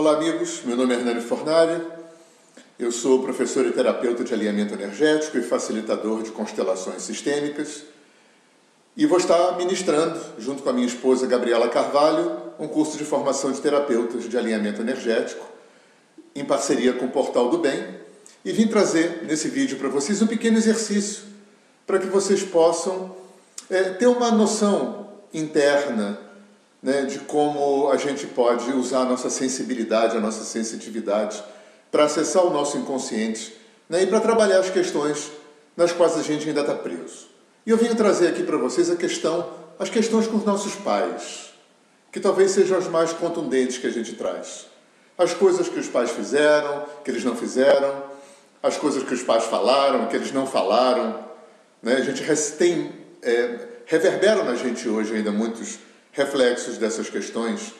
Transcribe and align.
Olá, 0.00 0.12
amigos. 0.12 0.62
Meu 0.64 0.78
nome 0.78 0.94
é 0.94 0.96
Hernani 0.96 1.20
Fornari. 1.20 1.78
Eu 2.78 2.90
sou 2.90 3.22
professor 3.22 3.66
e 3.66 3.70
terapeuta 3.70 4.24
de 4.24 4.32
alinhamento 4.32 4.72
energético 4.72 5.36
e 5.36 5.42
facilitador 5.42 6.22
de 6.22 6.30
constelações 6.30 7.02
sistêmicas. 7.02 7.82
E 8.96 9.04
vou 9.04 9.18
estar 9.18 9.58
ministrando, 9.58 10.18
junto 10.38 10.62
com 10.62 10.70
a 10.70 10.72
minha 10.72 10.86
esposa 10.86 11.26
Gabriela 11.26 11.68
Carvalho, 11.68 12.34
um 12.58 12.66
curso 12.66 12.96
de 12.96 13.04
formação 13.04 13.52
de 13.52 13.60
terapeutas 13.60 14.26
de 14.26 14.38
alinhamento 14.38 14.80
energético, 14.80 15.46
em 16.34 16.46
parceria 16.46 16.94
com 16.94 17.04
o 17.04 17.10
Portal 17.10 17.50
do 17.50 17.58
Bem. 17.58 17.84
E 18.42 18.52
vim 18.52 18.68
trazer 18.68 19.24
nesse 19.24 19.50
vídeo 19.50 19.76
para 19.76 19.90
vocês 19.90 20.22
um 20.22 20.26
pequeno 20.26 20.56
exercício 20.56 21.24
para 21.86 21.98
que 21.98 22.06
vocês 22.06 22.42
possam 22.42 23.14
é, 23.68 23.82
ter 23.90 24.06
uma 24.06 24.30
noção 24.30 25.10
interna 25.34 26.29
né, 26.82 27.02
de 27.02 27.18
como 27.20 27.90
a 27.90 27.96
gente 27.96 28.26
pode 28.26 28.70
usar 28.72 29.00
a 29.00 29.04
nossa 29.04 29.28
sensibilidade, 29.28 30.16
a 30.16 30.20
nossa 30.20 30.44
sensitividade 30.44 31.42
para 31.90 32.04
acessar 32.04 32.44
o 32.44 32.50
nosso 32.50 32.78
inconsciente 32.78 33.54
né, 33.88 34.02
e 34.02 34.06
para 34.06 34.20
trabalhar 34.20 34.60
as 34.60 34.70
questões 34.70 35.30
nas 35.76 35.92
quais 35.92 36.16
a 36.16 36.22
gente 36.22 36.48
ainda 36.48 36.60
está 36.60 36.74
preso. 36.74 37.28
E 37.66 37.70
eu 37.70 37.76
venho 37.76 37.94
trazer 37.94 38.28
aqui 38.28 38.42
para 38.42 38.56
vocês 38.56 38.90
a 38.90 38.96
questão, 38.96 39.48
as 39.78 39.90
questões 39.90 40.26
com 40.26 40.36
os 40.36 40.44
nossos 40.44 40.74
pais, 40.76 41.50
que 42.10 42.18
talvez 42.18 42.52
sejam 42.52 42.78
as 42.78 42.88
mais 42.88 43.12
contundentes 43.12 43.78
que 43.78 43.86
a 43.86 43.90
gente 43.90 44.14
traz. 44.14 44.66
As 45.16 45.34
coisas 45.34 45.68
que 45.68 45.78
os 45.78 45.88
pais 45.88 46.10
fizeram, 46.10 46.86
que 47.04 47.10
eles 47.10 47.24
não 47.24 47.36
fizeram, 47.36 48.02
as 48.62 48.76
coisas 48.76 49.02
que 49.02 49.12
os 49.12 49.22
pais 49.22 49.44
falaram, 49.44 50.06
que 50.06 50.16
eles 50.16 50.32
não 50.32 50.46
falaram. 50.46 51.18
Né? 51.82 51.94
A 51.96 52.00
gente 52.00 52.22
tem, 52.56 52.90
é, 53.22 53.58
reverberam 53.86 54.44
na 54.44 54.54
gente 54.54 54.88
hoje 54.88 55.14
ainda 55.14 55.30
muitos 55.30 55.78
reflexos 56.12 56.78
dessas 56.78 57.08
questões. 57.08 57.72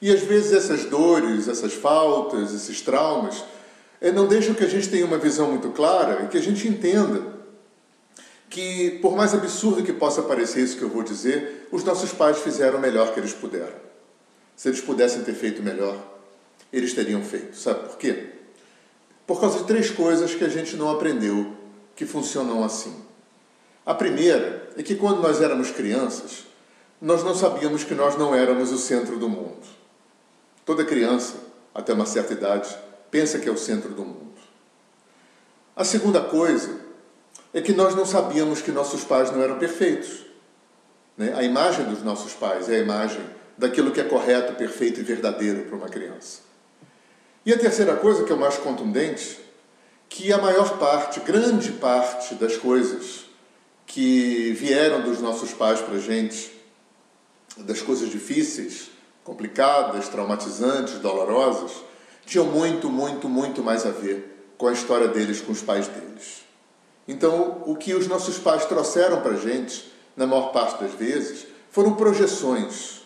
E 0.00 0.10
às 0.10 0.20
vezes 0.20 0.52
essas 0.52 0.84
dores, 0.84 1.48
essas 1.48 1.72
faltas, 1.72 2.52
esses 2.54 2.80
traumas, 2.80 3.44
eh, 4.00 4.10
não 4.10 4.26
deixam 4.26 4.54
que 4.54 4.64
a 4.64 4.68
gente 4.68 4.88
tenha 4.88 5.06
uma 5.06 5.18
visão 5.18 5.50
muito 5.50 5.70
clara 5.70 6.24
e 6.24 6.28
que 6.28 6.38
a 6.38 6.42
gente 6.42 6.66
entenda 6.66 7.32
que, 8.50 8.98
por 9.00 9.16
mais 9.16 9.32
absurdo 9.32 9.82
que 9.82 9.92
possa 9.92 10.22
parecer 10.22 10.62
isso 10.62 10.76
que 10.76 10.82
eu 10.82 10.88
vou 10.88 11.02
dizer, 11.02 11.68
os 11.72 11.82
nossos 11.84 12.12
pais 12.12 12.38
fizeram 12.38 12.78
o 12.78 12.80
melhor 12.80 13.14
que 13.14 13.20
eles 13.20 13.32
puderam. 13.32 13.80
Se 14.54 14.68
eles 14.68 14.80
pudessem 14.80 15.22
ter 15.22 15.34
feito 15.34 15.62
melhor, 15.62 15.96
eles 16.72 16.92
teriam 16.92 17.22
feito. 17.22 17.56
Sabe 17.56 17.88
por 17.88 17.96
quê? 17.96 18.26
Por 19.26 19.40
causa 19.40 19.60
de 19.60 19.64
três 19.64 19.90
coisas 19.90 20.34
que 20.34 20.44
a 20.44 20.48
gente 20.48 20.76
não 20.76 20.90
aprendeu 20.90 21.56
que 21.96 22.04
funcionam 22.04 22.62
assim. 22.62 22.94
A 23.86 23.94
primeira 23.94 24.68
é 24.76 24.82
que 24.82 24.96
quando 24.96 25.22
nós 25.22 25.40
éramos 25.40 25.70
crianças, 25.70 26.44
nós 27.02 27.24
não 27.24 27.34
sabíamos 27.34 27.82
que 27.82 27.96
nós 27.96 28.16
não 28.16 28.32
éramos 28.32 28.70
o 28.70 28.78
centro 28.78 29.18
do 29.18 29.28
mundo. 29.28 29.66
Toda 30.64 30.84
criança, 30.84 31.34
até 31.74 31.92
uma 31.92 32.06
certa 32.06 32.32
idade, 32.32 32.78
pensa 33.10 33.40
que 33.40 33.48
é 33.48 33.52
o 33.52 33.56
centro 33.56 33.92
do 33.92 34.04
mundo. 34.04 34.30
A 35.74 35.82
segunda 35.82 36.20
coisa 36.20 36.80
é 37.52 37.60
que 37.60 37.72
nós 37.72 37.96
não 37.96 38.06
sabíamos 38.06 38.62
que 38.62 38.70
nossos 38.70 39.02
pais 39.02 39.32
não 39.32 39.42
eram 39.42 39.58
perfeitos. 39.58 40.24
Né? 41.18 41.34
A 41.34 41.42
imagem 41.42 41.86
dos 41.86 42.04
nossos 42.04 42.34
pais 42.34 42.68
é 42.68 42.76
a 42.76 42.78
imagem 42.78 43.20
daquilo 43.58 43.90
que 43.90 44.00
é 44.00 44.04
correto, 44.04 44.54
perfeito 44.54 45.00
e 45.00 45.02
verdadeiro 45.02 45.64
para 45.64 45.76
uma 45.76 45.88
criança. 45.88 46.42
E 47.44 47.52
a 47.52 47.58
terceira 47.58 47.96
coisa, 47.96 48.22
que 48.22 48.30
é 48.30 48.34
o 48.34 48.38
mais 48.38 48.58
contundente, 48.58 49.40
que 50.08 50.32
a 50.32 50.38
maior 50.38 50.78
parte, 50.78 51.18
grande 51.18 51.72
parte 51.72 52.36
das 52.36 52.56
coisas 52.56 53.24
que 53.86 54.52
vieram 54.52 55.02
dos 55.02 55.20
nossos 55.20 55.52
pais 55.52 55.80
para 55.80 55.96
a 55.96 56.00
gente 56.00 56.61
das 57.58 57.82
coisas 57.82 58.08
difíceis, 58.08 58.90
complicadas, 59.24 60.08
traumatizantes, 60.08 60.98
dolorosas, 60.98 61.72
tinham 62.24 62.46
muito, 62.46 62.88
muito, 62.88 63.28
muito 63.28 63.62
mais 63.62 63.84
a 63.86 63.90
ver 63.90 64.52
com 64.56 64.68
a 64.68 64.72
história 64.72 65.08
deles, 65.08 65.40
com 65.40 65.52
os 65.52 65.62
pais 65.62 65.88
deles. 65.88 66.42
Então, 67.06 67.62
o 67.66 67.76
que 67.76 67.94
os 67.94 68.06
nossos 68.06 68.38
pais 68.38 68.64
trouxeram 68.64 69.20
para 69.20 69.32
a 69.32 69.36
gente, 69.36 69.92
na 70.16 70.26
maior 70.26 70.52
parte 70.52 70.82
das 70.82 70.94
vezes, 70.94 71.46
foram 71.70 71.94
projeções 71.94 73.02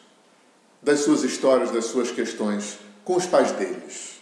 das 0.83 1.01
suas 1.01 1.23
histórias, 1.23 1.71
das 1.71 1.87
suas 1.87 2.11
questões 2.11 2.79
com 3.05 3.17
os 3.17 3.27
pais 3.27 3.53
deles. 3.53 4.21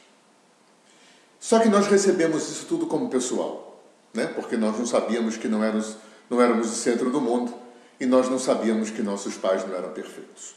Só 1.40 1.58
que 1.58 1.68
nós 1.68 1.86
recebemos 1.88 2.48
isso 2.48 2.66
tudo 2.66 2.86
como 2.86 3.10
pessoal, 3.10 3.82
né? 4.14 4.26
porque 4.26 4.56
nós 4.56 4.78
não 4.78 4.86
sabíamos 4.86 5.36
que 5.36 5.48
não 5.48 5.62
éramos, 5.62 5.96
não 6.30 6.40
éramos 6.40 6.70
o 6.70 6.74
centro 6.74 7.10
do 7.10 7.20
mundo 7.20 7.63
e 7.99 8.06
nós 8.06 8.28
não 8.28 8.38
sabíamos 8.38 8.91
que 8.91 9.03
nossos 9.03 9.37
pais 9.37 9.66
não 9.66 9.75
eram 9.77 9.91
perfeitos. 9.91 10.55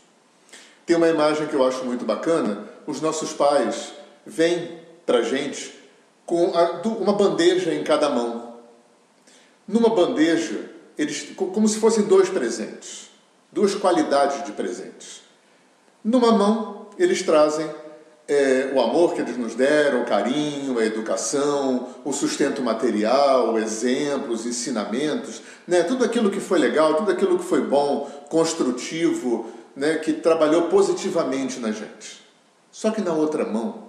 Tem 0.86 0.96
uma 0.96 1.10
imagem 1.10 1.48
que 1.48 1.54
eu 1.54 1.66
acho 1.66 1.84
muito 1.86 2.06
bacana: 2.06 2.68
os 2.86 3.02
nossos 3.02 3.34
pais 3.34 3.94
vêm 4.26 4.80
para 5.06 5.22
gente 5.22 5.74
com 6.26 6.52
uma 6.86 7.14
bandeja 7.14 7.74
em 7.74 7.84
cada 7.84 8.10
mão. 8.10 8.58
Numa 9.68 9.90
bandeja, 9.90 10.70
eles, 10.98 11.34
como 11.36 11.68
se 11.68 11.80
fossem 11.80 12.06
dois 12.06 12.30
presentes, 12.30 13.10
duas 13.52 13.76
qualidades 13.76 14.46
de 14.46 14.52
presentes. 14.54 15.22
Numa 16.04 16.32
mão, 16.32 16.88
eles 16.98 17.22
trazem 17.22 17.70
é, 18.28 18.72
o 18.74 18.82
amor 18.82 19.14
que 19.14 19.22
eles 19.22 19.38
nos 19.38 19.56
deram, 19.56 20.02
o 20.02 20.06
carinho, 20.06 20.78
a 20.78 20.86
educação, 20.86 21.88
o 22.04 22.12
sustento 22.12 22.62
material, 22.62 23.58
exemplos, 23.58 24.46
ensinamentos, 24.46 25.42
né? 25.66 25.84
tudo 25.84 26.04
aquilo 26.04 26.30
que 26.30 26.42
foi 26.42 26.60
legal, 26.60 26.96
tudo 26.96 27.12
aquilo 27.12 27.40
que 27.40 27.46
foi 27.46 27.62
bom, 27.62 28.10
construtivo, 28.30 29.50
né? 29.76 29.96
que 29.98 30.12
trabalhou 30.12 30.64
positivamente 30.64 31.60
na 31.60 31.72
gente. 31.72 32.22
Só 32.70 32.92
que 32.92 33.02
na 33.02 33.14
outra 33.14 33.46
mão, 33.46 33.88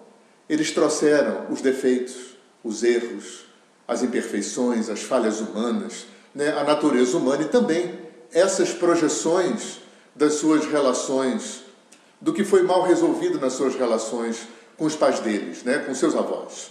eles 0.49 0.70
trouxeram 0.70 1.47
os 1.50 1.60
defeitos, 1.60 2.37
os 2.62 2.84
erros, 2.84 3.47
as 3.88 4.03
imperfeições, 4.03 4.88
as 4.88 5.03
falhas 5.03 5.41
humanas, 5.41 6.06
né? 6.32 6.56
a 6.56 6.62
natureza 6.62 7.16
humana 7.16 7.43
e 7.43 7.49
também 7.49 7.99
essas 8.32 8.70
projeções 8.70 9.81
das 10.15 10.34
suas 10.34 10.65
relações 10.66 11.68
do 12.21 12.33
que 12.33 12.45
foi 12.45 12.62
mal 12.62 12.83
resolvido 12.83 13.39
nas 13.39 13.53
suas 13.53 13.75
relações 13.75 14.47
com 14.77 14.84
os 14.84 14.97
pais 14.97 15.21
deles, 15.21 15.62
né, 15.62 15.79
com 15.81 15.95
seus 15.95 16.15
avós. 16.15 16.71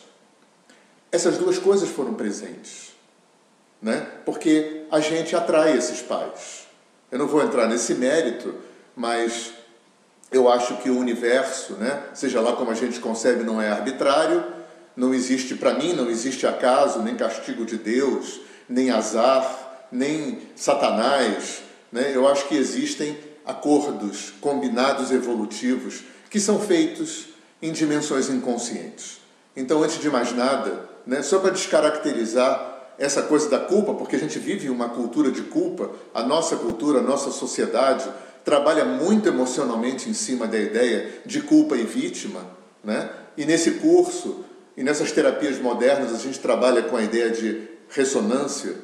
Essas 1.12 1.38
duas 1.38 1.58
coisas 1.58 1.90
foram 1.90 2.14
presentes, 2.14 2.96
né? 3.82 4.08
Porque 4.26 4.86
a 4.92 5.00
gente 5.00 5.36
atrai 5.36 5.78
esses 5.78 6.02
pais. 6.02 6.68
Eu 7.12 7.18
não 7.18 7.28
vou 7.28 7.42
entrar 7.42 7.68
nesse 7.68 7.94
mérito, 7.94 8.56
mas 8.96 9.54
eu 10.32 10.50
acho 10.50 10.78
que 10.78 10.90
o 10.90 10.98
universo, 10.98 11.74
né, 11.74 12.04
seja 12.14 12.42
lá 12.42 12.54
como 12.54 12.72
a 12.72 12.74
gente 12.74 13.00
concebe, 13.00 13.44
não 13.44 13.62
é 13.62 13.70
arbitrário, 13.70 14.44
não 14.96 15.14
existe 15.14 15.56
para 15.56 15.74
mim, 15.76 15.94
não 15.94 16.10
existe 16.10 16.46
acaso, 16.46 17.02
nem 17.02 17.16
castigo 17.16 17.66
de 17.66 17.78
Deus, 17.78 18.42
nem 18.68 18.90
azar, 18.90 19.86
nem 19.92 20.42
Satanás, 20.56 21.62
né? 21.92 22.12
Eu 22.14 22.28
acho 22.28 22.48
que 22.48 22.56
existem 22.56 23.18
acordos, 23.48 24.34
combinados 24.42 25.10
evolutivos 25.12 26.04
que 26.30 26.40
são 26.40 26.60
feitos 26.60 27.30
em 27.62 27.72
dimensões 27.72 28.30
inconscientes. 28.30 29.22
Então, 29.56 29.82
antes 29.82 30.00
de 30.00 30.10
mais 30.10 30.34
nada, 30.36 30.88
né, 31.06 31.24
só 31.24 31.40
para 31.40 31.52
descaracterizar 31.52 32.94
essa 33.00 33.22
coisa 33.22 33.50
da 33.50 33.60
culpa, 33.60 33.94
porque 33.94 34.16
a 34.16 34.20
gente 34.20 34.38
vive 34.38 34.70
uma 34.70 34.90
cultura 34.90 35.32
de 35.32 35.44
culpa, 35.44 35.92
a 36.14 36.24
nossa 36.24 36.58
cultura, 36.58 37.00
a 37.00 37.04
nossa 37.04 37.32
sociedade 37.32 38.08
trabalha 38.44 38.86
muito 38.86 39.28
emocionalmente 39.28 40.10
em 40.10 40.14
cima 40.14 40.48
da 40.48 40.58
ideia 40.58 41.22
de 41.26 41.42
culpa 41.42 41.76
e 41.76 41.84
vítima, 41.84 42.46
né? 42.84 43.10
E 43.36 43.46
nesse 43.46 43.72
curso 43.72 44.46
e 44.76 44.84
nessas 44.84 45.12
terapias 45.12 45.60
modernas 45.60 46.14
a 46.14 46.18
gente 46.18 46.40
trabalha 46.40 46.84
com 46.84 46.96
a 46.96 47.04
ideia 47.04 47.30
de 47.30 47.68
ressonância, 47.90 48.76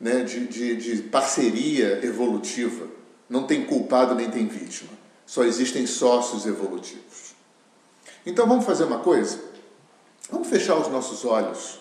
né? 0.00 0.22
de, 0.22 0.46
de, 0.46 0.76
de 0.76 1.02
parceria 1.02 2.00
evolutiva. 2.04 2.97
Não 3.28 3.44
tem 3.44 3.64
culpado 3.64 4.14
nem 4.14 4.30
tem 4.30 4.46
vítima. 4.46 4.90
Só 5.26 5.44
existem 5.44 5.86
sócios 5.86 6.46
evolutivos. 6.46 7.34
Então 8.24 8.46
vamos 8.46 8.64
fazer 8.64 8.84
uma 8.84 9.00
coisa? 9.00 9.38
Vamos 10.30 10.48
fechar 10.48 10.76
os 10.76 10.88
nossos 10.88 11.24
olhos. 11.24 11.80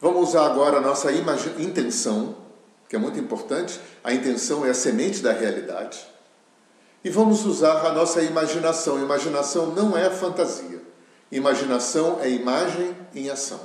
Vamos 0.00 0.28
usar 0.28 0.46
agora 0.46 0.78
a 0.78 0.80
nossa 0.80 1.10
intenção, 1.12 2.36
que 2.88 2.96
é 2.96 2.98
muito 2.98 3.18
importante. 3.18 3.80
A 4.04 4.12
intenção 4.12 4.64
é 4.64 4.70
a 4.70 4.74
semente 4.74 5.20
da 5.20 5.32
realidade. 5.32 6.06
E 7.02 7.08
vamos 7.08 7.44
usar 7.44 7.86
a 7.86 7.92
nossa 7.92 8.22
imaginação. 8.22 8.98
Imaginação 8.98 9.66
não 9.74 9.96
é 9.96 10.10
fantasia. 10.10 10.82
Imaginação 11.30 12.18
é 12.20 12.30
imagem 12.30 12.96
em 13.14 13.30
ação. 13.30 13.60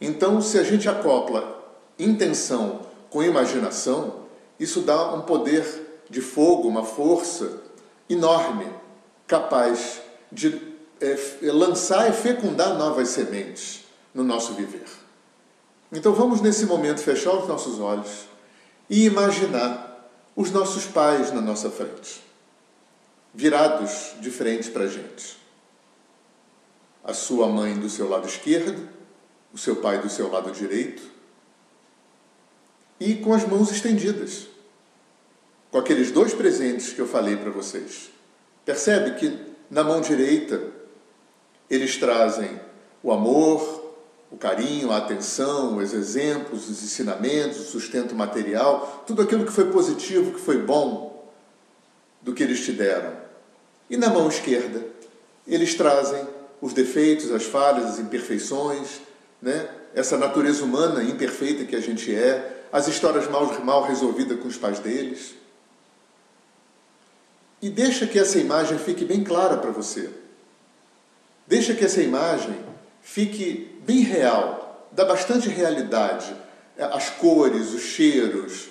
Então, 0.00 0.40
se 0.40 0.58
a 0.58 0.62
gente 0.62 0.88
acopla 0.88 1.64
intenção 1.98 2.82
com 3.08 3.22
imaginação, 3.22 4.26
isso 4.58 4.80
dá 4.82 5.14
um 5.14 5.22
poder 5.22 5.85
de 6.08 6.20
fogo, 6.20 6.68
uma 6.68 6.84
força 6.84 7.62
enorme, 8.08 8.66
capaz 9.26 10.00
de 10.30 10.60
é, 11.00 11.16
lançar 11.52 12.08
e 12.08 12.12
fecundar 12.12 12.76
novas 12.76 13.08
sementes 13.08 13.84
no 14.14 14.22
nosso 14.24 14.54
viver. 14.54 14.86
Então 15.92 16.12
vamos 16.12 16.40
nesse 16.40 16.66
momento 16.66 17.00
fechar 17.00 17.32
os 17.32 17.48
nossos 17.48 17.80
olhos 17.80 18.26
e 18.88 19.04
imaginar 19.04 20.10
os 20.34 20.50
nossos 20.50 20.84
pais 20.84 21.32
na 21.32 21.40
nossa 21.40 21.70
frente, 21.70 22.22
virados 23.32 24.14
de 24.20 24.30
frente 24.30 24.70
para 24.70 24.84
a 24.84 24.88
gente. 24.88 25.36
a 27.04 27.14
sua 27.14 27.46
mãe 27.46 27.78
do 27.78 27.88
seu 27.88 28.08
lado 28.08 28.26
esquerdo, 28.26 28.88
o 29.54 29.58
seu 29.58 29.76
pai 29.76 30.00
do 30.00 30.10
seu 30.10 30.28
lado 30.28 30.50
direito, 30.50 31.02
e 32.98 33.14
com 33.14 33.32
as 33.32 33.46
mãos 33.46 33.70
estendidas, 33.70 34.48
com 35.76 35.80
aqueles 35.80 36.10
dois 36.10 36.32
presentes 36.32 36.94
que 36.94 37.00
eu 37.02 37.06
falei 37.06 37.36
para 37.36 37.50
vocês. 37.50 38.10
Percebe 38.64 39.10
que 39.10 39.38
na 39.70 39.84
mão 39.84 40.00
direita 40.00 40.58
eles 41.68 41.98
trazem 41.98 42.58
o 43.02 43.12
amor, 43.12 43.94
o 44.30 44.38
carinho, 44.38 44.90
a 44.90 44.96
atenção, 44.96 45.76
os 45.76 45.92
exemplos, 45.92 46.70
os 46.70 46.82
ensinamentos, 46.82 47.60
o 47.60 47.64
sustento 47.64 48.14
material, 48.14 49.04
tudo 49.06 49.20
aquilo 49.20 49.44
que 49.44 49.52
foi 49.52 49.70
positivo, 49.70 50.32
que 50.32 50.40
foi 50.40 50.56
bom 50.56 51.30
do 52.22 52.32
que 52.32 52.42
eles 52.42 52.64
te 52.64 52.72
deram. 52.72 53.12
E 53.90 53.98
na 53.98 54.08
mão 54.08 54.28
esquerda, 54.28 54.82
eles 55.46 55.74
trazem 55.74 56.26
os 56.58 56.72
defeitos, 56.72 57.30
as 57.30 57.44
falhas, 57.44 57.84
as 57.84 57.98
imperfeições, 57.98 59.02
né? 59.42 59.68
essa 59.94 60.16
natureza 60.16 60.64
humana 60.64 61.02
imperfeita 61.02 61.66
que 61.66 61.76
a 61.76 61.80
gente 61.80 62.14
é, 62.14 62.64
as 62.72 62.88
histórias 62.88 63.30
mal, 63.30 63.62
mal 63.62 63.82
resolvidas 63.82 64.40
com 64.40 64.48
os 64.48 64.56
pais 64.56 64.78
deles. 64.78 65.34
E 67.66 67.68
deixa 67.68 68.06
que 68.06 68.16
essa 68.16 68.38
imagem 68.38 68.78
fique 68.78 69.04
bem 69.04 69.24
clara 69.24 69.56
para 69.56 69.72
você. 69.72 70.08
Deixa 71.48 71.74
que 71.74 71.84
essa 71.84 72.00
imagem 72.00 72.54
fique 73.02 73.76
bem 73.84 74.02
real, 74.02 74.88
dá 74.92 75.04
bastante 75.04 75.48
realidade. 75.48 76.32
É, 76.76 76.84
as 76.84 77.10
cores, 77.10 77.72
os 77.74 77.82
cheiros, 77.82 78.68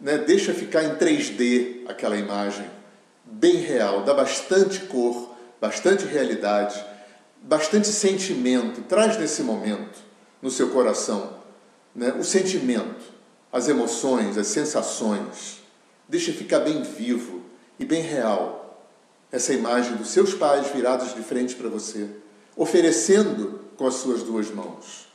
né? 0.00 0.18
deixa 0.18 0.54
ficar 0.54 0.84
em 0.84 0.94
3D 0.94 1.88
aquela 1.88 2.16
imagem, 2.16 2.70
bem 3.24 3.56
real, 3.56 4.04
dá 4.04 4.14
bastante 4.14 4.78
cor, 4.82 5.34
bastante 5.60 6.04
realidade, 6.04 6.80
bastante 7.42 7.88
sentimento. 7.88 8.80
Traz 8.82 9.18
nesse 9.18 9.42
momento, 9.42 9.98
no 10.40 10.52
seu 10.52 10.70
coração, 10.70 11.36
né? 11.92 12.14
o 12.16 12.22
sentimento, 12.22 13.12
as 13.52 13.66
emoções, 13.66 14.38
as 14.38 14.46
sensações. 14.46 15.64
Deixa 16.08 16.32
ficar 16.32 16.60
bem 16.60 16.84
vivo 16.84 17.45
e 17.78 17.84
bem 17.84 18.02
real 18.02 18.62
essa 19.30 19.52
imagem 19.52 19.96
dos 19.96 20.08
seus 20.08 20.34
pais 20.34 20.68
virados 20.68 21.14
de 21.14 21.22
frente 21.22 21.54
para 21.54 21.68
você, 21.68 22.08
oferecendo 22.56 23.60
com 23.76 23.86
as 23.86 23.94
suas 23.94 24.22
duas 24.22 24.50
mãos 24.50 25.06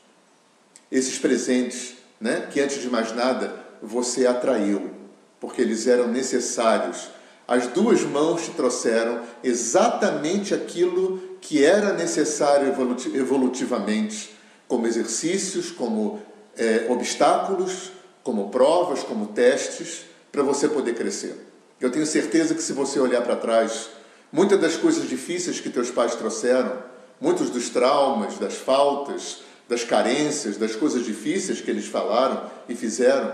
esses 0.92 1.18
presentes, 1.18 1.96
né, 2.20 2.48
que 2.52 2.60
antes 2.60 2.82
de 2.82 2.90
mais 2.90 3.16
nada 3.16 3.66
você 3.82 4.28
atraiu, 4.28 4.92
porque 5.40 5.62
eles 5.62 5.88
eram 5.88 6.08
necessários. 6.08 7.10
As 7.48 7.68
duas 7.68 8.02
mãos 8.02 8.44
te 8.44 8.52
trouxeram 8.52 9.22
exatamente 9.44 10.54
aquilo 10.54 11.20
que 11.40 11.64
era 11.64 11.94
necessário 11.94 12.68
evolutivamente, 13.14 14.36
como 14.68 14.86
exercícios, 14.86 15.72
como 15.72 16.22
é, 16.56 16.86
obstáculos, 16.90 17.92
como 18.22 18.50
provas, 18.50 19.02
como 19.02 19.28
testes, 19.28 20.06
para 20.32 20.44
você 20.44 20.68
poder 20.68 20.94
crescer. 20.94 21.51
Eu 21.82 21.90
tenho 21.90 22.06
certeza 22.06 22.54
que 22.54 22.62
se 22.62 22.74
você 22.74 23.00
olhar 23.00 23.24
para 23.24 23.36
trás, 23.36 23.90
muitas 24.32 24.62
das 24.62 24.76
coisas 24.78 25.10
difíceis 25.10 25.60
que 25.60 25.70
teus 25.70 25.90
pais 25.90 26.14
trouxeram, 26.14 26.78
muitos 27.20 27.50
dos 27.50 27.70
traumas, 27.70 28.38
das 28.38 28.54
faltas, 28.54 29.40
das 29.68 29.84
carências, 29.84 30.58
das 30.58 30.76
coisas 30.76 31.04
difíceis 31.04 31.60
que 31.60 31.72
eles 31.72 31.88
falaram 31.88 32.44
e 32.70 32.76
fizeram, 32.76 33.34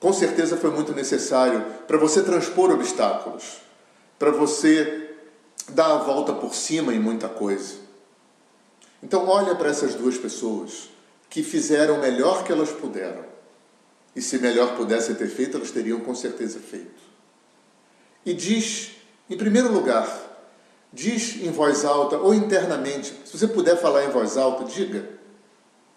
com 0.00 0.14
certeza 0.14 0.56
foi 0.56 0.70
muito 0.70 0.92
necessário 0.92 1.62
para 1.86 1.98
você 1.98 2.22
transpor 2.22 2.70
obstáculos, 2.70 3.58
para 4.18 4.30
você 4.30 5.10
dar 5.68 5.92
a 5.92 5.98
volta 5.98 6.32
por 6.32 6.54
cima 6.54 6.94
em 6.94 6.98
muita 6.98 7.28
coisa. 7.28 7.74
Então 9.02 9.28
olha 9.28 9.54
para 9.54 9.68
essas 9.68 9.94
duas 9.94 10.16
pessoas 10.16 10.88
que 11.28 11.42
fizeram 11.42 11.96
o 11.96 12.00
melhor 12.00 12.44
que 12.44 12.52
elas 12.52 12.70
puderam. 12.70 13.24
E 14.16 14.22
se 14.22 14.38
melhor 14.38 14.74
pudessem 14.74 15.14
ter 15.16 15.28
feito, 15.28 15.58
elas 15.58 15.70
teriam 15.70 16.00
com 16.00 16.14
certeza 16.14 16.58
feito 16.58 17.13
e 18.24 18.32
diz, 18.32 18.92
em 19.28 19.36
primeiro 19.36 19.72
lugar, 19.72 20.08
diz 20.92 21.42
em 21.42 21.50
voz 21.50 21.84
alta 21.84 22.16
ou 22.16 22.32
internamente, 22.32 23.12
se 23.24 23.36
você 23.36 23.48
puder 23.48 23.76
falar 23.76 24.04
em 24.04 24.10
voz 24.10 24.36
alta, 24.36 24.64
diga: 24.64 25.08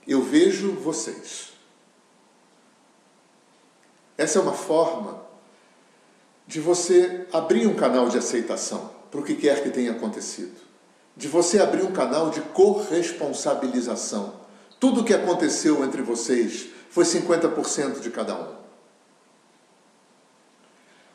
Eu 0.05 0.21
vejo 0.21 0.73
vocês. 0.73 1.53
Essa 4.17 4.39
é 4.39 4.41
uma 4.41 4.53
forma 4.53 5.21
de 6.47 6.59
você 6.59 7.27
abrir 7.31 7.67
um 7.67 7.75
canal 7.75 8.09
de 8.09 8.17
aceitação 8.17 8.89
para 9.11 9.19
o 9.19 9.23
que 9.23 9.35
quer 9.35 9.61
que 9.61 9.69
tenha 9.69 9.91
acontecido, 9.91 10.55
de 11.15 11.27
você 11.27 11.61
abrir 11.61 11.83
um 11.83 11.91
canal 11.91 12.29
de 12.29 12.41
corresponsabilização. 12.41 14.33
Tudo 14.79 15.01
o 15.01 15.03
que 15.03 15.13
aconteceu 15.13 15.83
entre 15.83 16.01
vocês 16.01 16.67
foi 16.89 17.03
50% 17.03 17.99
de 17.99 18.09
cada 18.09 18.35
um. 18.35 18.56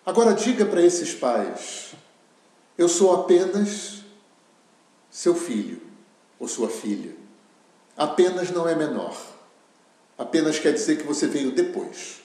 Agora 0.04 0.34
diga 0.34 0.64
para 0.64 0.82
esses 0.82 1.14
pais: 1.14 1.94
eu 2.76 2.88
sou 2.88 3.14
apenas 3.14 4.02
seu 5.10 5.34
filho 5.34 5.80
ou 6.38 6.48
sua 6.48 6.68
filha. 6.68 7.14
Apenas 7.96 8.50
não 8.50 8.68
é 8.68 8.74
menor. 8.74 9.16
Apenas 10.18 10.58
quer 10.58 10.72
dizer 10.72 10.98
que 10.98 11.06
você 11.06 11.26
veio 11.26 11.52
depois. 11.52 12.20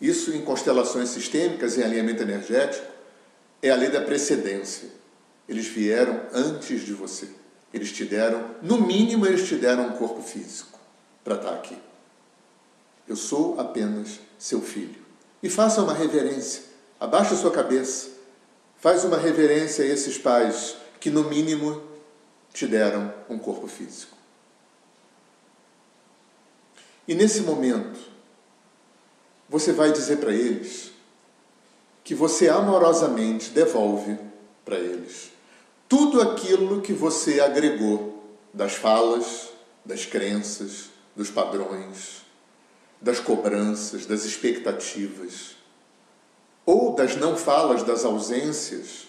Isso 0.00 0.32
em 0.32 0.42
constelações 0.42 1.10
sistêmicas, 1.10 1.78
em 1.78 1.82
alinhamento 1.82 2.22
energético, 2.22 2.86
é 3.62 3.70
a 3.70 3.76
lei 3.76 3.88
da 3.88 4.00
precedência. 4.00 4.88
Eles 5.48 5.66
vieram 5.66 6.22
antes 6.32 6.82
de 6.82 6.92
você. 6.92 7.28
Eles 7.72 7.92
te 7.92 8.04
deram, 8.04 8.54
no 8.62 8.80
mínimo, 8.80 9.26
eles 9.26 9.46
te 9.46 9.54
deram 9.54 9.88
um 9.88 9.96
corpo 9.96 10.22
físico 10.22 10.78
para 11.22 11.36
estar 11.36 11.54
aqui. 11.54 11.78
Eu 13.06 13.16
sou 13.16 13.58
apenas 13.60 14.18
seu 14.38 14.60
filho 14.60 14.99
e 15.42 15.48
faça 15.48 15.82
uma 15.82 15.94
reverência. 15.94 16.62
Abaixa 16.98 17.34
sua 17.34 17.50
cabeça. 17.50 18.08
Faz 18.78 19.04
uma 19.04 19.16
reverência 19.16 19.84
a 19.84 19.88
esses 19.88 20.18
pais 20.18 20.76
que, 20.98 21.10
no 21.10 21.24
mínimo, 21.24 21.82
te 22.52 22.66
deram 22.66 23.12
um 23.28 23.38
corpo 23.38 23.66
físico. 23.66 24.16
E 27.06 27.14
nesse 27.14 27.40
momento, 27.42 27.98
você 29.48 29.72
vai 29.72 29.92
dizer 29.92 30.18
para 30.18 30.32
eles 30.32 30.92
que 32.04 32.14
você 32.14 32.48
amorosamente 32.48 33.50
devolve 33.50 34.18
para 34.64 34.78
eles 34.78 35.30
tudo 35.90 36.22
aquilo 36.22 36.80
que 36.80 36.92
você 36.92 37.40
agregou 37.40 38.24
das 38.54 38.74
falas, 38.74 39.48
das 39.84 40.06
crenças, 40.06 40.88
dos 41.16 41.32
padrões, 41.32 42.24
das 43.00 43.18
cobranças, 43.18 44.06
das 44.06 44.24
expectativas, 44.24 45.56
ou 46.66 46.94
das 46.94 47.16
não 47.16 47.36
falas, 47.36 47.82
das 47.82 48.04
ausências, 48.04 49.08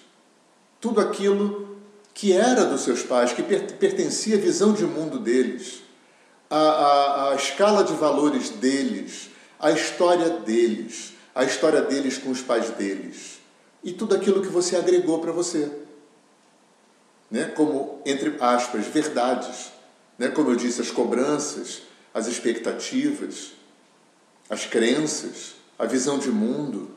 tudo 0.79 1.01
aquilo 1.01 1.77
que 2.13 2.33
era 2.33 2.65
dos 2.65 2.81
seus 2.81 3.03
pais, 3.03 3.33
que 3.33 3.43
pertencia 3.43 4.37
à 4.37 4.39
visão 4.39 4.73
de 4.73 4.85
mundo 4.85 5.19
deles, 5.19 5.81
à, 6.49 6.57
à, 6.57 7.31
à 7.31 7.35
escala 7.35 7.83
de 7.83 7.93
valores 7.93 8.49
deles, 8.49 9.29
à 9.59 9.71
história 9.71 10.29
deles, 10.29 11.13
à 11.35 11.43
história 11.43 11.81
deles 11.81 12.17
com 12.17 12.31
os 12.31 12.41
pais 12.41 12.69
deles, 12.71 13.39
e 13.83 13.91
tudo 13.91 14.15
aquilo 14.15 14.41
que 14.41 14.47
você 14.47 14.75
agregou 14.75 15.19
para 15.19 15.31
você. 15.31 15.71
Né? 17.29 17.45
Como, 17.45 18.01
entre 18.05 18.35
aspas, 18.39 18.85
verdades. 18.85 19.71
Né? 20.17 20.27
Como 20.27 20.51
eu 20.51 20.55
disse, 20.55 20.81
as 20.81 20.91
cobranças, 20.91 21.81
as 22.13 22.27
expectativas, 22.27 23.53
as 24.51 24.65
crenças, 24.65 25.53
a 25.79 25.85
visão 25.85 26.19
de 26.19 26.29
mundo, 26.29 26.89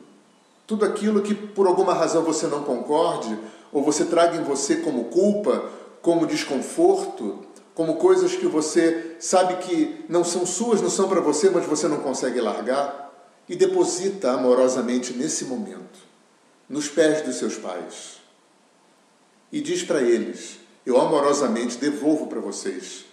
tudo 0.67 0.83
aquilo 0.83 1.21
que 1.21 1.33
por 1.33 1.67
alguma 1.67 1.93
razão 1.93 2.21
você 2.21 2.47
não 2.47 2.65
concorde, 2.65 3.39
ou 3.71 3.81
você 3.81 4.03
traga 4.03 4.35
em 4.35 4.43
você 4.43 4.75
como 4.77 5.05
culpa, 5.05 5.71
como 6.01 6.27
desconforto, 6.27 7.45
como 7.73 7.95
coisas 7.95 8.35
que 8.35 8.45
você 8.45 9.15
sabe 9.21 9.55
que 9.63 10.03
não 10.09 10.21
são 10.21 10.45
suas, 10.45 10.81
não 10.81 10.89
são 10.89 11.07
para 11.07 11.21
você, 11.21 11.49
mas 11.49 11.65
você 11.65 11.87
não 11.87 12.01
consegue 12.01 12.41
largar, 12.41 13.13
e 13.47 13.55
deposita 13.55 14.31
amorosamente 14.31 15.13
nesse 15.13 15.45
momento, 15.45 15.99
nos 16.67 16.89
pés 16.89 17.21
dos 17.21 17.37
seus 17.37 17.55
pais. 17.55 18.17
E 19.49 19.61
diz 19.61 19.81
para 19.81 20.01
eles: 20.01 20.59
Eu 20.85 20.99
amorosamente 20.99 21.77
devolvo 21.77 22.27
para 22.27 22.41
vocês 22.41 23.05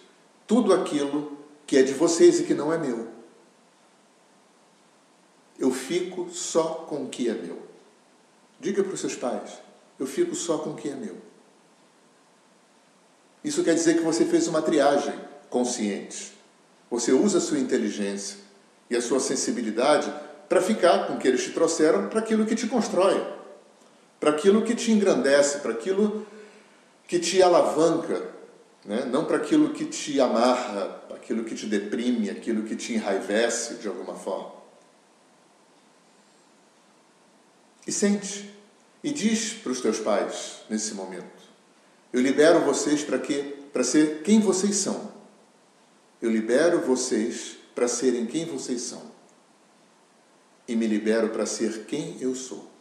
tudo 0.45 0.73
aquilo 0.73 1.37
que 1.65 1.77
é 1.77 1.81
de 1.81 1.93
vocês 1.93 2.41
e 2.41 2.43
que 2.43 2.53
não 2.53 2.73
é 2.73 2.77
meu 2.77 2.97
eu 2.97 3.13
fico 5.83 6.29
só 6.31 6.85
com 6.87 7.03
o 7.03 7.09
que 7.09 7.29
é 7.29 7.33
meu. 7.33 7.59
Diga 8.59 8.83
para 8.83 8.93
os 8.93 8.99
seus 8.99 9.15
pais: 9.15 9.51
eu 9.99 10.07
fico 10.07 10.35
só 10.35 10.57
com 10.57 10.71
o 10.71 10.75
que 10.75 10.89
é 10.89 10.95
meu. 10.95 11.15
Isso 13.43 13.63
quer 13.63 13.75
dizer 13.75 13.95
que 13.95 14.03
você 14.03 14.25
fez 14.25 14.47
uma 14.47 14.61
triagem 14.61 15.13
consciente. 15.49 16.33
Você 16.89 17.11
usa 17.11 17.39
a 17.39 17.41
sua 17.41 17.59
inteligência 17.59 18.37
e 18.89 18.95
a 18.95 19.01
sua 19.01 19.19
sensibilidade 19.19 20.11
para 20.47 20.61
ficar 20.61 21.07
com 21.07 21.13
o 21.13 21.17
que 21.17 21.27
eles 21.27 21.43
te 21.43 21.51
trouxeram, 21.51 22.07
para 22.09 22.19
aquilo 22.19 22.45
que 22.45 22.55
te 22.55 22.67
constrói, 22.67 23.21
para 24.19 24.29
aquilo 24.29 24.61
que 24.61 24.75
te 24.75 24.91
engrandece, 24.91 25.59
para 25.59 25.71
aquilo 25.71 26.25
que 27.07 27.19
te 27.19 27.41
alavanca, 27.41 28.29
né? 28.85 29.05
não 29.05 29.25
para 29.25 29.37
aquilo 29.37 29.73
que 29.73 29.85
te 29.85 30.19
amarra, 30.21 31.01
aquilo 31.13 31.43
que 31.43 31.55
te 31.55 31.65
deprime, 31.65 32.29
aquilo 32.29 32.63
que 32.63 32.75
te 32.75 32.93
enraivece 32.93 33.75
de 33.75 33.87
alguma 33.87 34.13
forma. 34.13 34.62
E 37.85 37.91
sente, 37.91 38.53
e 39.03 39.11
diz 39.11 39.53
para 39.53 39.71
os 39.71 39.81
teus 39.81 39.99
pais 39.99 40.61
nesse 40.69 40.93
momento: 40.93 41.43
Eu 42.11 42.21
libero 42.21 42.61
vocês 42.61 43.03
para 43.03 43.19
quê? 43.19 43.55
Para 43.73 43.83
ser 43.83 44.21
quem 44.23 44.39
vocês 44.39 44.75
são. 44.77 45.11
Eu 46.21 46.31
libero 46.31 46.79
vocês 46.81 47.57
para 47.75 47.87
serem 47.87 48.25
quem 48.25 48.45
vocês 48.45 48.81
são. 48.81 49.11
E 50.65 50.75
me 50.75 50.87
libero 50.87 51.29
para 51.29 51.45
ser 51.45 51.85
quem 51.85 52.17
eu 52.21 52.33
sou. 52.33 52.71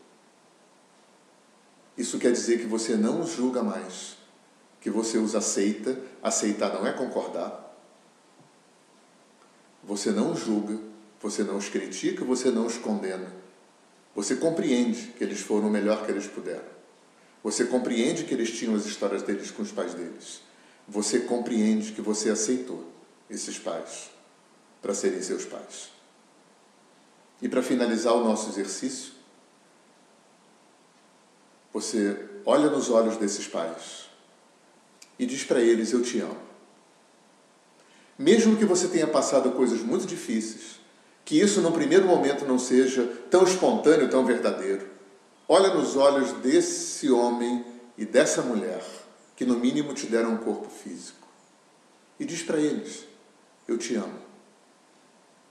Isso 1.97 2.19
quer 2.19 2.31
dizer 2.31 2.61
que 2.61 2.67
você 2.67 2.97
não 2.97 3.21
os 3.21 3.33
julga 3.33 3.63
mais, 3.63 4.17
que 4.81 4.89
você 4.89 5.19
os 5.19 5.35
aceita. 5.35 5.99
Aceitar 6.23 6.73
não 6.73 6.87
é 6.87 6.93
concordar. 6.93 7.77
Você 9.83 10.13
não 10.13 10.31
os 10.31 10.39
julga, 10.39 10.79
você 11.21 11.43
não 11.43 11.57
os 11.57 11.69
critica, 11.69 12.25
você 12.25 12.51
não 12.51 12.67
os 12.67 12.79
condena. 12.79 13.42
Você 14.15 14.37
compreende 14.37 15.15
que 15.17 15.25
eles 15.25 15.41
foram 15.41 15.69
o 15.69 15.71
melhor 15.71 16.05
que 16.05 16.11
eles 16.11 16.27
puderam. 16.27 16.73
Você 17.43 17.65
compreende 17.65 18.25
que 18.25 18.35
eles 18.35 18.51
tinham 18.51 18.75
as 18.75 18.87
histórias 18.87 19.23
deles 19.23 19.51
com 19.51 19.63
os 19.63 19.73
pais 19.73 19.95
deles. 19.95 20.43
Você 20.87 21.21
compreende 21.21 21.93
que 21.93 22.01
você 22.01 22.31
aceitou 22.31 22.87
esses 23.31 23.59
pais 23.59 24.11
para 24.81 24.95
serem 24.95 25.23
seus 25.23 25.45
pais. 25.45 25.91
E 27.41 27.49
para 27.49 27.63
finalizar 27.63 28.15
o 28.15 28.23
nosso 28.23 28.51
exercício, 28.51 29.13
você 31.73 32.29
olha 32.45 32.69
nos 32.69 32.91
olhos 32.91 33.17
desses 33.17 33.49
pais 33.49 34.11
e 35.19 35.27
diz 35.27 35.43
para 35.43 35.61
eles: 35.61 35.93
Eu 35.93 36.03
te 36.03 36.21
amo. 36.21 36.53
Mesmo 38.19 38.57
que 38.57 38.65
você 38.65 38.87
tenha 38.89 39.07
passado 39.07 39.53
coisas 39.53 39.81
muito 39.81 40.07
difíceis, 40.07 40.82
que 41.25 41.39
isso 41.39 41.61
no 41.61 41.73
primeiro 41.73 42.07
momento 42.07 42.45
não 42.45 42.59
seja 42.59 43.05
tão 43.31 43.45
espontâneo, 43.45 44.11
tão 44.11 44.25
verdadeiro. 44.25 44.87
Olha 45.49 45.73
nos 45.75 45.97
olhos 45.97 46.33
desse 46.35 47.11
homem 47.11 47.65
e 47.97 48.05
dessa 48.05 48.43
mulher 48.43 48.83
que 49.37 49.45
no 49.45 49.59
mínimo 49.59 49.95
te 49.95 50.07
deram 50.07 50.35
um 50.35 50.39
corpo 50.39 50.69
físico 50.69 51.23
e 52.19 52.25
diz 52.25 52.43
para 52.43 52.59
eles: 52.59 53.05
Eu 53.67 53.77
te 53.77 53.95
amo. 53.95 54.19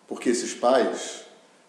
Porque 0.08 0.30
esses 0.30 0.54
pais 0.54 1.24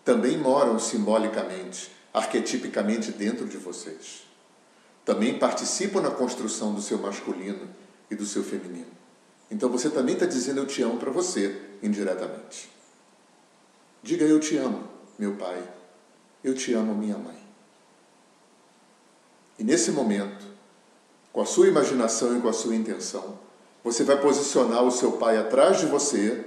também 0.05 0.37
moram 0.37 0.79
simbolicamente, 0.79 1.91
arquetipicamente 2.13 3.13
dentro 3.13 3.47
de 3.47 3.57
vocês. 3.57 4.23
Também 5.05 5.39
participam 5.39 6.01
na 6.01 6.11
construção 6.11 6.75
do 6.75 6.81
seu 6.81 6.99
masculino 6.99 7.69
e 8.11 8.15
do 8.15 8.25
seu 8.25 8.43
feminino. 8.43 8.91
Então 9.51 9.69
você 9.69 9.91
também 9.91 10.15
está 10.15 10.27
dizendo 10.27 10.59
eu 10.59 10.67
te 10.67 10.83
amo 10.83 10.97
para 10.97 11.11
você, 11.11 11.61
indiretamente. 11.83 12.72
Diga 14.03 14.25
eu 14.25 14.41
te 14.41 14.57
amo, 14.57 14.89
meu 15.17 15.37
pai. 15.37 15.63
Eu 16.43 16.55
te 16.55 16.73
amo, 16.75 16.93
minha 16.93 17.17
mãe. 17.17 17.41
E 19.59 19.63
nesse 19.63 19.93
momento, 19.93 20.45
com 21.33 21.41
a 21.41 21.47
sua 21.47 21.69
imaginação 21.69 22.37
e 22.37 22.41
com 22.41 22.49
a 22.49 22.53
sua 22.53 22.75
intenção, 22.75 23.39
você 23.85 24.03
vai 24.03 24.21
posicionar 24.21 24.83
o 24.83 24.91
seu 24.91 25.13
pai 25.13 25.39
atrás 25.39 25.79
de 25.79 25.87
você, 25.87 26.45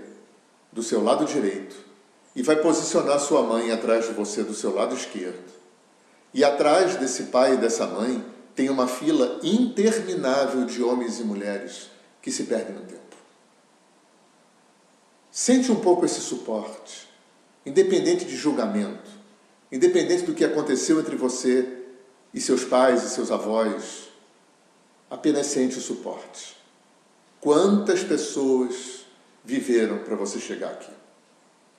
do 0.71 0.83
seu 0.83 1.01
lado 1.01 1.25
direito, 1.25 1.77
e 2.35 2.43
vai 2.43 2.57
posicionar 2.57 3.19
sua 3.19 3.41
mãe 3.41 3.71
atrás 3.71 4.05
de 4.05 4.13
você, 4.13 4.43
do 4.43 4.53
seu 4.53 4.75
lado 4.75 4.93
esquerdo. 4.93 5.53
E 6.33 6.43
atrás 6.43 6.97
desse 6.97 7.23
pai 7.23 7.53
e 7.53 7.57
dessa 7.57 7.87
mãe 7.87 8.23
tem 8.53 8.69
uma 8.69 8.87
fila 8.87 9.39
interminável 9.41 10.65
de 10.65 10.83
homens 10.83 11.21
e 11.21 11.23
mulheres 11.23 11.89
que 12.21 12.29
se 12.29 12.43
perdem 12.43 12.75
no 12.75 12.81
tempo. 12.81 13.15
Sente 15.31 15.71
um 15.71 15.79
pouco 15.79 16.05
esse 16.05 16.19
suporte 16.19 17.14
independente 17.65 18.25
de 18.25 18.35
julgamento, 18.35 19.09
independente 19.71 20.23
do 20.23 20.33
que 20.33 20.45
aconteceu 20.45 20.99
entre 20.99 21.15
você 21.15 21.83
e 22.33 22.39
seus 22.39 22.63
pais 22.63 23.03
e 23.03 23.09
seus 23.09 23.31
avós, 23.31 24.09
apenas 25.09 25.47
sente 25.47 25.77
o 25.77 25.81
suporte. 25.81 26.55
Quantas 27.41 28.03
pessoas 28.03 29.05
viveram 29.43 29.99
para 29.99 30.15
você 30.15 30.39
chegar 30.39 30.71
aqui, 30.71 30.91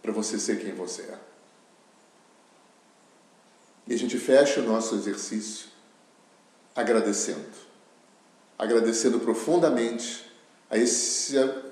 para 0.03 0.13
você 0.13 0.39
ser 0.39 0.61
quem 0.61 0.73
você 0.73 1.03
é? 1.03 1.19
E 3.87 3.95
a 3.95 3.99
gente 3.99 4.19
fecha 4.19 4.61
o 4.61 4.65
nosso 4.65 4.95
exercício 4.97 5.69
agradecendo, 6.75 7.67
agradecendo 8.59 9.21
profundamente 9.21 10.25
a 10.69 10.77
essa 10.77 11.65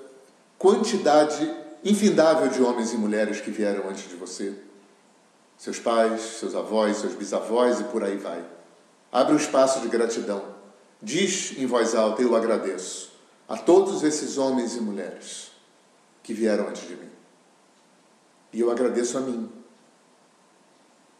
quantidade 0.57 1.64
infindável 1.85 2.49
de 2.49 2.61
homens 2.63 2.91
e 2.91 2.97
mulheres 2.97 3.39
que 3.39 3.51
vieram 3.51 3.87
antes 3.87 4.09
de 4.09 4.15
você. 4.15 4.55
Seus 5.55 5.79
pais, 5.79 6.19
seus 6.21 6.55
avós, 6.55 6.97
seus 6.97 7.13
bisavós 7.13 7.79
e 7.79 7.83
por 7.85 8.03
aí 8.03 8.17
vai. 8.17 8.43
Abre 9.11 9.33
um 9.33 9.37
espaço 9.37 9.79
de 9.79 9.87
gratidão. 9.87 10.43
Diz 11.01 11.57
em 11.57 11.67
voz 11.67 11.93
alta: 11.93 12.21
Eu 12.21 12.35
agradeço 12.35 13.11
a 13.47 13.55
todos 13.55 14.03
esses 14.03 14.37
homens 14.37 14.75
e 14.75 14.81
mulheres 14.81 15.51
que 16.23 16.33
vieram 16.33 16.67
antes 16.67 16.87
de 16.87 16.95
mim. 16.95 17.09
E 18.51 18.59
eu 18.59 18.71
agradeço 18.71 19.17
a 19.17 19.21
mim. 19.21 19.49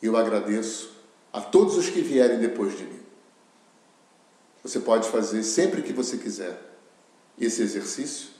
E 0.02 0.08
eu 0.08 0.18
agradeço 0.18 0.92
a 1.32 1.40
todos 1.40 1.78
os 1.78 1.90
que 1.90 2.02
vierem 2.02 2.40
depois 2.40 2.76
de 2.78 2.84
mim. 2.84 3.00
Você 4.64 4.80
pode 4.80 5.08
fazer 5.10 5.44
sempre 5.44 5.84
que 5.84 5.94
você 5.94 6.18
quiser 6.18 6.60
esse 7.40 7.62
exercício 7.62 8.35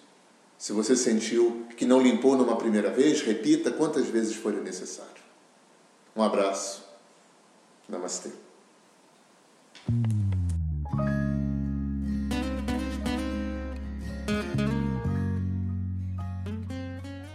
se 0.58 0.72
você 0.72 0.96
sentiu 0.96 1.66
que 1.78 1.86
não 1.86 2.02
limpou 2.02 2.38
numa 2.38 2.56
primeira 2.56 2.90
vez, 2.90 3.22
repita 3.22 3.72
quantas 3.72 4.08
vezes 4.08 4.36
for 4.36 4.54
necessário. 4.54 5.24
Um 6.16 6.24
abraço. 6.24 6.84
Namastê. 7.88 8.32